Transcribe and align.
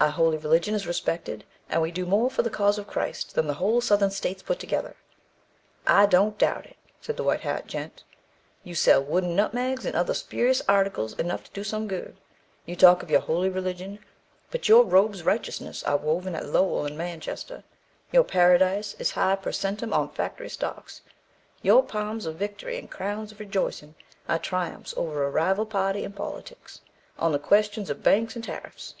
Our 0.00 0.10
holy 0.10 0.36
religion 0.38 0.76
is 0.76 0.86
respected, 0.86 1.42
and 1.68 1.82
we 1.82 1.90
do 1.90 2.06
more 2.06 2.30
for 2.30 2.42
the 2.42 2.50
cause 2.50 2.78
of 2.78 2.86
Christ 2.86 3.34
than 3.34 3.48
the 3.48 3.54
whole 3.54 3.80
Southern 3.80 4.12
States 4.12 4.40
put 4.40 4.60
together." 4.60 4.94
"I 5.88 6.06
don't 6.06 6.38
doubt 6.38 6.66
it," 6.66 6.76
said 7.00 7.16
the 7.16 7.24
white 7.24 7.40
hat 7.40 7.66
gent. 7.66 8.04
"You 8.62 8.76
sell 8.76 9.02
wooden 9.02 9.34
nutmegs 9.34 9.84
and 9.84 9.96
other 9.96 10.14
spurious 10.14 10.62
articles 10.68 11.14
enough 11.18 11.42
to 11.42 11.50
do 11.50 11.64
some 11.64 11.88
good. 11.88 12.16
You 12.64 12.76
talk 12.76 13.02
of 13.02 13.10
your 13.10 13.18
'holy 13.18 13.48
religion'; 13.48 13.98
but 14.52 14.68
your 14.68 14.84
robes' 14.84 15.24
righteousness 15.24 15.82
are 15.82 15.96
woven 15.96 16.36
at 16.36 16.46
Lowell 16.46 16.86
and 16.86 16.96
Manchester; 16.96 17.64
your 18.12 18.22
paradise 18.22 18.94
is 19.00 19.10
high 19.10 19.34
per 19.34 19.50
centum 19.50 19.92
on 19.92 20.10
factory 20.10 20.48
stocks; 20.48 21.00
your 21.60 21.82
palms 21.82 22.24
of 22.24 22.36
victory 22.36 22.78
and 22.78 22.88
crowns 22.88 23.32
of 23.32 23.40
rejoicing 23.40 23.96
are 24.28 24.38
triumphs 24.38 24.94
over 24.96 25.24
a 25.24 25.30
rival 25.32 25.66
party 25.66 26.04
in 26.04 26.12
politics, 26.12 26.82
on 27.18 27.32
the 27.32 27.40
questions 27.40 27.90
of 27.90 28.04
banks 28.04 28.36
and 28.36 28.44
tariffs. 28.44 28.94